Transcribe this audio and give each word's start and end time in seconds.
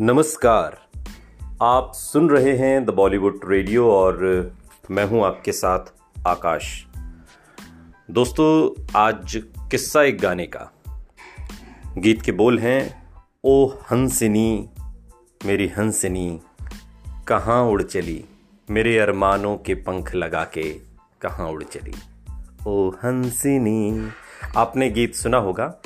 नमस्कार। 0.00 0.88
आप 1.62 1.92
सुन 1.94 2.30
रहे 2.30 2.56
हैं 2.56 2.84
द 2.84 2.90
बॉलीवुड 2.90 3.40
रेडियो 3.44 3.90
और 3.90 4.50
मैं 4.90 5.04
हूँ 5.04 5.24
आपके 5.24 5.52
साथ 5.52 5.78
आकाश। 6.26 6.86
दोस्तों, 8.10 8.82
आज 8.96 9.42
किस्सा 9.70 10.02
एक 10.02 10.20
गाने 10.20 10.46
का। 10.46 10.72
गीत 11.98 12.22
के 12.22 12.32
बोल 12.32 12.58
हैं, 12.58 13.02
ओ 13.44 13.66
हंसिनी, 13.66 14.70
मेरी 15.46 15.68
हंसिनी, 15.68 16.40
कहाँ 17.28 17.62
उड़ 17.62 17.82
चली? 17.82 18.24
मेरे 18.70 18.98
अरमानों 18.98 19.56
के 19.56 19.74
पंख 19.74 20.14
लगा 20.14 20.44
के 20.44 20.74
कहाँ 21.22 21.48
उड़ 21.48 21.64
चली? 21.64 21.94
ओ 22.66 22.90
हंसिनी, 22.90 24.08
आपने 24.56 24.90
गीत 24.90 25.14
सुना 25.14 25.36
होगा। 25.36 25.80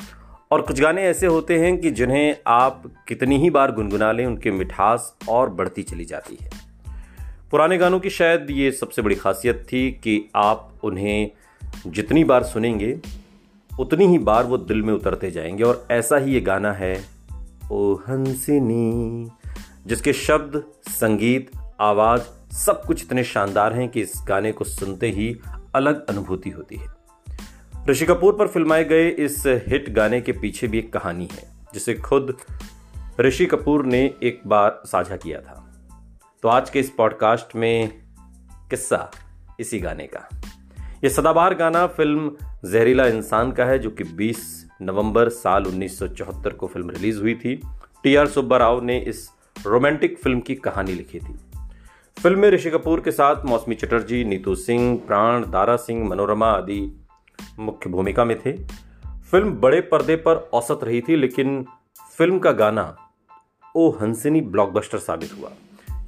और 0.53 0.61
कुछ 0.61 0.81
गाने 0.81 1.03
ऐसे 1.03 1.27
होते 1.27 1.59
हैं 1.59 1.77
कि 1.77 1.91
जिन्हें 1.91 2.35
आप 2.47 2.83
कितनी 3.07 3.37
ही 3.37 3.49
बार 3.49 3.71
गुनगुना 3.71 4.11
लें, 4.11 4.25
उनकी 4.25 4.51
मिठास 4.51 5.17
और 5.29 5.49
बढ़ती 5.49 5.83
चली 5.83 6.05
जाती 6.05 6.37
है। 6.41 6.49
पुराने 7.51 7.77
गानों 7.77 7.99
की 7.99 8.09
शायद 8.09 8.47
ये 8.51 8.71
सबसे 8.71 9.01
बड़ी 9.01 9.15
खासियत 9.15 9.67
थी 9.73 9.91
कि 9.91 10.29
आप 10.35 10.73
उन्हें 10.83 11.31
जितनी 11.87 12.23
बार 12.23 12.43
सुनेंगे, 12.43 12.99
उतनी 13.79 14.05
ही 14.05 14.17
बार 14.17 14.43
वो 14.43 14.57
दिल 14.57 14.81
में 14.81 14.93
उतरते 14.93 15.31
जाएँगे। 15.31 15.63
और 15.63 15.87
ऐसा 15.91 16.17
ही 16.17 16.33
ये 16.33 16.41
गाना 16.41 16.73
है, 16.73 17.03
ओ 17.71 17.93
हंसिनी, 17.93 19.29
जिसके 19.87 20.13
शब्द, 20.13 20.63
संगीत, 20.87 21.51
आवाज़ 21.79 22.53
सब 22.55 22.83
कुछ 22.85 23.03
इतने 23.03 23.23
शानदार 23.23 23.73
हैं 23.73 23.89
कि 23.89 24.01
इस 24.01 24.13
गाने 24.27 24.51
को 24.51 24.65
सुनते 24.65 25.09
ही 25.09 25.39
अलग 25.75 26.05
अनुभूति 26.05 26.49
होती 26.49 26.75
है। 26.75 27.02
ऋषि 27.89 28.05
कपूर 28.05 28.33
पर 28.33 28.47
फिल्माए 28.47 28.83
गए 28.83 29.09
इस 29.09 29.43
हिट 29.45 29.89
गाने 29.89 30.21
के 30.21 30.31
पीछे 30.31 30.67
भी 30.67 30.79
एक 30.79 30.93
कहानी 30.93 31.29
है, 31.31 31.43
जिसे 31.73 31.93
खुद 31.93 32.37
ऋषि 33.19 33.45
कपूर 33.45 33.85
ने 33.85 34.13
एक 34.23 34.41
बार 34.47 34.81
साझा 34.85 35.17
किया 35.17 35.41
था। 35.41 35.73
तो 36.43 36.49
आज 36.49 36.69
के 36.69 36.79
इस 36.79 36.89
पॉडकास्ट 36.89 37.55
में 37.55 37.91
किस्सा 38.69 39.11
इसी 39.59 39.79
गाने 39.79 40.07
का। 40.07 40.29
यह 41.03 41.09
सदाबहार 41.09 41.55
गाना 41.55 41.87
फ़िल्म 41.87 42.31
जहरीला 42.65 43.07
इंसान 43.07 43.51
का 43.51 43.65
है, 43.65 43.79
जो 43.79 43.89
कि 43.89 44.03
20 44.03 44.67
नवंबर 44.81 45.29
साल 45.29 45.65
1974 45.65 46.53
को 46.53 46.67
फ़िल्म 46.67 46.89
रिलीज़ 46.89 47.21
हुई 47.21 47.35
थी। 47.35 47.61
टी 48.03 48.15
आर 48.15 48.27
सुब्बा 48.27 48.57
राव 48.57 48.83
ने 48.83 48.99
इस 48.99 49.29
रोमांटिक 49.67 50.17
फ़िल्म 50.17 50.39
की 50.39 50.55
कहानी 50.55 50.93
लिखी 50.93 51.19
थी। 51.19 51.39
फ़िल्म 52.23 52.39
में 52.39 52.51
ऋषि 52.51 52.69
कपूर 52.69 52.99
के 52.99 53.11
साथ 53.11 53.45
मौसमी 53.45 53.75
चटर्जी, 53.75 54.23
नीतू 54.23 54.55
सिंह, 54.55 55.01
प्राण, 55.07 55.51
दारा 55.51 55.75
सिंह, 55.75 56.09
मनोरमा 56.09 56.47
आदि 56.47 57.02
मुख्य 57.59 57.89
भूमिका 57.89 58.25
में 58.25 58.39
थे। 58.39 58.53
फ़िल्म 59.31 59.51
बड़े 59.51 59.81
पर्दे 59.81 60.15
पर 60.15 60.35
औसत 60.53 60.79
रही 60.83 61.01
थी, 61.01 61.15
लेकिन 61.15 61.65
फ़िल्म 62.17 62.39
का 62.39 62.51
गाना 62.51 62.97
ओ 63.75 63.89
हंसिनी 63.89 64.41
ब्लॉकबस्टर 64.41 64.97
साबित 64.97 65.29
हुआ। 65.39 65.51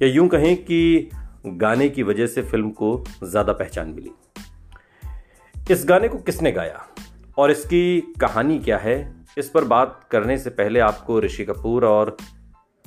या 0.02 0.08
यूँ 0.08 0.28
कहें 0.28 0.56
कि 0.56 1.10
गाने 1.46 1.88
की 1.88 2.02
वजह 2.02 2.26
से 2.26 2.42
फ़िल्म 2.42 2.70
को 2.70 3.04
ज़्यादा 3.24 3.52
पहचान 3.52 3.88
मिली। 3.88 4.10
इस 5.70 5.84
गाने 5.86 6.08
को 6.08 6.18
किसने 6.18 6.52
गाया? 6.52 6.86
और 7.38 7.50
इसकी 7.50 8.00
कहानी 8.00 8.58
क्या 8.58 8.78
है? 8.78 9.24
इस 9.38 9.48
पर 9.48 9.64
बात 9.64 10.08
करने 10.10 10.38
से 10.38 10.50
पहले 10.50 10.80
आपको 10.80 11.20
ऋषि 11.20 11.44
कपूर 11.44 11.84
और 11.84 12.16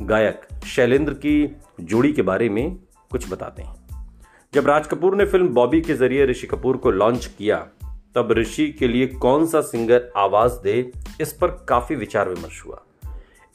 गायक 0.02 0.41
शैलेंद्र 0.66 1.13
की 1.13 1.56
जोड़ी 1.81 2.13
के 2.13 2.22
बारे 2.22 2.50
में 2.50 2.78
कुछ 3.11 3.31
बताते 3.31 3.61
हैं। 3.61 3.75
जब 4.53 4.67
राज 4.67 4.88
कपूर 4.88 5.16
ने 5.16 5.25
फ़िल्म 5.25 5.47
बॉबी 5.47 5.81
के 5.81 5.94
ज़रिए 5.94 6.25
ऋषि 6.25 6.47
कपूर 6.47 6.78
को 6.78 6.91
लॉन्च 6.91 7.25
किया 7.25 7.67
तब 8.15 8.31
ऋषि 8.31 8.67
के 8.71 8.88
लिए 8.88 9.07
कौन 9.07 9.45
सा 9.45 9.61
सिंगर 9.61 10.11
आवाज़ 10.17 10.53
दे, 10.63 10.91
इस 11.21 11.33
पर 11.33 11.47
काफ़ी 11.69 11.95
विचार 11.95 12.29
विमर्श 12.29 12.66
हुआ। 12.66 12.83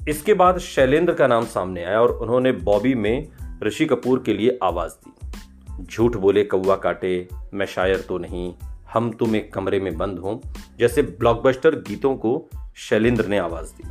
इसके 0.09 0.35
बाद 0.35 0.59
शैलेंद्र 0.59 1.15
का 1.15 1.27
नाम 1.27 1.45
सामने 1.45 1.85
आया 1.85 2.01
और 2.01 2.13
उन्होंने 2.13 2.53
बॉबी 2.53 2.95
में 2.95 3.29
ऋषि 3.63 3.87
कपूर 3.87 4.23
के 4.27 4.35
लिए 4.35 4.59
आवाज़ 4.63 4.93
दी। 4.93 5.85
झूठ 5.85 6.17
बोले 6.17 6.45
कौआ 6.45 6.77
काटे, 6.77 7.29
मैं 7.55 7.67
शायर 7.67 8.01
तो 8.01 8.19
नहीं, 8.19 8.55
हम 8.93 9.13
तुम 9.13 9.37
एक 9.37 9.53
कमरे 9.55 9.81
में 9.81 9.97
बंद 9.97 10.19
हों, 10.19 10.39
जैसे 10.79 11.03
ब्लॉकबस्टर 11.03 11.75
गीतों 11.75 12.17
को 12.17 12.51
शैलेंद्र 12.77 13.27
ने 13.27 13.39
आवाज़ 13.39 13.67
दी। 13.67 13.89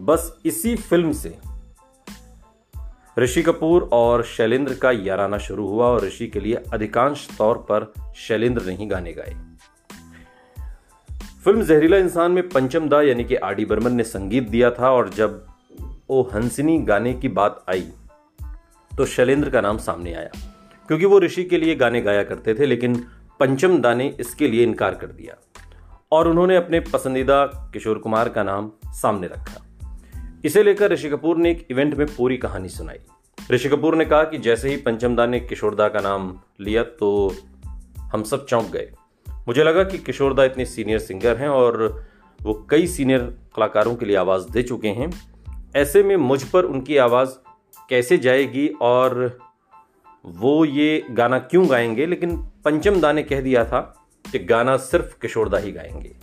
बस 0.00 0.38
इसी 0.44 0.76
फ़िल्म 0.76 1.12
से 1.12 1.38
ऋषि 3.18 3.42
कपूर 3.42 3.88
और 3.92 4.22
शैलेंद्र 4.24 4.74
का 4.74 4.90
याराना 4.90 5.38
शुरू 5.38 5.66
हुआ 5.66 5.86
और 5.86 6.04
ऋषि 6.04 6.26
के 6.26 6.40
लिए 6.40 6.54
अधिकांश 6.72 7.26
तौर 7.38 7.56
पर 7.70 7.92
शैलेंद्र 8.16 8.62
ने 8.62 8.74
ही 8.74 8.86
गाने 8.86 9.12
गाए। 9.12 9.34
फ़िल्म 11.44 11.62
जहरीला 11.62 11.96
इंसान 11.96 12.32
में 12.32 12.48
पंचम 12.48 12.88
दा 12.88 13.02
यानी 13.02 13.24
कि 13.24 13.34
आर 13.36 13.54
डी 13.54 13.64
बर्मन 13.64 13.92
ने 13.92 14.02
संगीत 14.02 14.48
दिया 14.48 14.70
था 14.70 14.90
और 14.90 15.08
जब 15.10 15.46
ओ 16.10 16.22
हंसिनी 16.22 16.78
गाने 16.78 17.12
की 17.14 17.28
बात 17.28 17.64
आई 17.68 17.86
तो 18.92 19.06
शैलेंद्र 19.06 19.50
का 19.50 19.60
नाम 19.60 19.78
सामने 19.78 20.14
आया, 20.14 20.30
क्योंकि 20.88 21.04
वो 21.04 21.18
ऋषि 21.20 21.44
के 21.44 21.58
लिए 21.58 21.74
गाने 21.74 22.00
गाया 22.00 22.22
करते 22.22 22.54
थे, 22.54 22.66
लेकिन 22.66 22.96
पंचम 23.40 23.78
दा 23.78 23.94
ने 23.94 24.06
इसके 24.20 24.48
लिए 24.48 24.62
इनकार 24.62 24.94
कर 24.94 25.06
दिया 25.06 25.36
और 26.12 26.28
उन्होंने 26.28 26.56
अपने 26.56 26.80
पसंदीदा 26.80 27.44
किशोर 27.72 27.98
कुमार 27.98 28.28
का 28.28 28.42
नाम 28.42 28.70
सामने 28.92 29.26
रखा। 29.26 29.63
इसे 30.44 30.62
लेकर 30.62 30.92
ऋषि 30.92 31.08
कपूर 31.08 31.36
ने 31.36 31.50
एक 31.50 31.66
इवेंट 31.70 31.94
में 31.94 32.06
पूरी 32.06 32.36
कहानी 32.36 32.68
सुनाई। 32.68 32.98
ऋषि 33.50 33.68
कपूर 33.68 33.96
ने 33.96 34.04
कहा 34.04 34.24
कि 34.24 34.38
जैसे 34.38 34.70
ही 34.70 34.76
पंचमदा 34.76 35.26
ने 35.26 35.40
किशोरदा 35.40 35.88
का 35.88 36.00
नाम 36.00 36.40
लिया 36.60 36.82
तो 36.82 37.34
हम 37.98 38.22
सब 38.22 38.46
चौंक 38.46 38.66
गए। 38.66 38.92
मुझे 39.28 39.64
लगा 39.64 39.84
कि 39.84 39.98
किशोरदा 39.98 40.44
इतने 40.44 40.64
सीनियर 40.64 40.98
सिंगर 40.98 41.36
हैं 41.36 41.48
और 41.48 42.04
वो 42.42 42.66
कई 42.70 42.86
सीनियर 42.86 43.20
कलाकारों 43.56 43.94
के 43.94 44.06
लिए 44.06 44.16
आवाज़ 44.16 44.48
दे 44.50 44.62
चुके 44.62 44.88
हैं। 44.88 45.34
ऐसे 45.76 46.02
में 46.02 46.16
मुझ 46.16 46.44
पर 46.44 46.64
उनकी 46.64 46.96
आवाज़ 46.96 47.30
कैसे 47.90 48.18
जाएगी 48.18 48.68
और 48.68 49.38
वो 50.26 50.64
ये 50.64 51.06
गाना 51.10 51.38
क्यों 51.38 51.70
गाएँगे? 51.70 52.06
लेकिन 52.06 52.36
पंचम 52.36 53.00
दा 53.00 53.12
ने 53.12 53.22
कह 53.22 53.40
दिया 53.40 53.64
था 53.64 54.06
कि 54.32 54.38
गाना 54.38 54.76
सिर्फ़ 54.76 55.18
किशोरदा 55.22 55.58
ही 55.58 55.72
गाएँगे। 55.72 56.16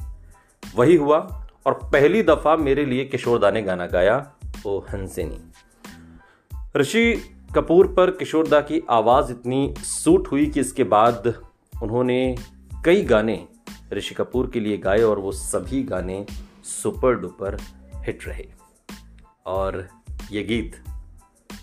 वही 0.75 0.95
हुआ। 0.95 1.40
और 1.65 1.73
पहली 1.73 2.23
दफ़ा 2.23 2.55
मेरे 2.55 2.85
लिए 2.85 3.05
किशोरदा 3.05 3.51
ने 3.51 3.61
गाना 3.61 3.85
गाया, 3.85 4.33
ओ 4.65 4.79
हंसिनी। 4.79 5.51
ऋषि 6.75 7.21
कपूर 7.55 7.87
पर 7.87 8.11
किशोरदा 8.11 8.61
की 8.61 8.83
आवाज़ 8.89 9.31
इतनी 9.31 9.73
सूट 9.77 10.27
हुई 10.27 10.45
कि 10.45 10.59
इसके 10.59 10.83
बाद 10.83 11.41
उन्होंने 11.83 12.35
कई 12.85 13.03
गाने 13.03 13.47
ऋषि 13.93 14.15
कपूर 14.15 14.49
के 14.49 14.59
लिए 14.59 14.77
गाए 14.77 15.01
और 15.01 15.19
वो 15.19 15.31
सभी 15.31 15.83
गाने 15.83 16.25
सुपर 16.63 17.15
डुपर 17.15 17.57
हिट 17.95 18.27
रहे। 18.27 18.47
और 19.45 19.87
ये 20.31 20.43
गीत, 20.43 20.75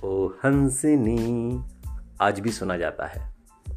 ओ 0.05 0.27
हंसिनी, 0.27 1.63
आज 2.21 2.41
भी 2.41 2.51
सुना 2.51 2.77
जाता 2.77 3.07
है। 3.07 3.35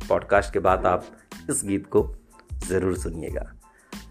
पॉडकास्ट 0.09 0.53
के 0.53 0.59
बाद 0.59 0.85
आप 0.85 1.05
इस 1.49 1.61
गीत 1.65 1.87
को 1.87 2.15
ज़रूर 2.53 2.97
सुनिएगा। 2.97 3.60